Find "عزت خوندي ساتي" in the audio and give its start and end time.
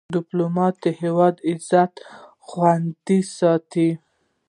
1.49-3.89